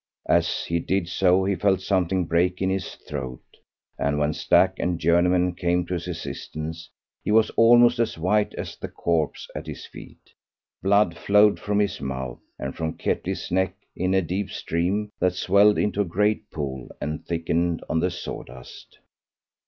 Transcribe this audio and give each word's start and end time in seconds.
As 0.27 0.63
he 0.65 0.79
did 0.79 1.07
so 1.07 1.43
he 1.43 1.53
felt 1.53 1.79
something 1.79 2.25
break 2.25 2.59
in 2.59 2.71
his 2.71 2.95
throat, 2.95 3.43
and 3.99 4.17
when 4.17 4.33
Stack 4.33 4.79
and 4.79 4.97
Journeyman 4.97 5.53
came 5.53 5.85
to 5.85 5.93
his 5.93 6.07
assistance 6.07 6.89
he 7.23 7.29
was 7.29 7.51
almost 7.51 7.99
as 7.99 8.17
white 8.17 8.55
as 8.55 8.75
the 8.75 8.87
corpse 8.87 9.47
at 9.55 9.67
his 9.67 9.85
feet. 9.85 10.31
Blood 10.81 11.15
flowed 11.15 11.59
from 11.59 11.77
his 11.77 12.01
mouth 12.01 12.39
and 12.57 12.75
from 12.75 12.97
Ketley's 12.97 13.51
neck 13.51 13.75
in 13.95 14.15
a 14.15 14.23
deep 14.23 14.49
stream 14.49 15.11
that 15.19 15.35
swelled 15.35 15.77
into 15.77 16.01
a 16.01 16.05
great 16.05 16.49
pool 16.49 16.87
and 16.99 17.23
thickened 17.23 17.83
on 17.87 17.99
the 17.99 18.09
sawdust. 18.09 18.97